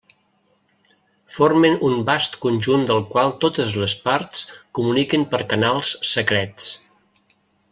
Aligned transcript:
Formen 1.35 1.75
un 1.89 1.93
vast 2.07 2.37
conjunt 2.47 2.87
del 2.91 3.03
qual 3.11 3.35
totes 3.45 3.75
les 3.83 3.95
parts 4.07 4.43
comuniquen 4.79 5.27
per 5.35 5.43
canals 5.53 5.93
secrets. 6.15 6.67